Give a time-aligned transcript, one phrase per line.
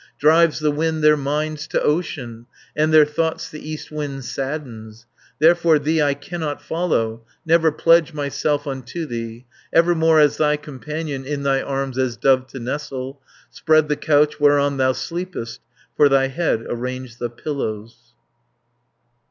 [0.17, 5.01] Drives the wind their minds to ocean, And their thoughts the east wind saddens:
[5.37, 11.23] 700 Therefore thee I cannot follow, Never pledge myself unto thee, Evermore as thy companion,
[11.23, 15.61] In thy arms as dove to nestle, Spread the couch whereon thou sleepest,
[15.95, 18.15] For thy head arrange the pillows."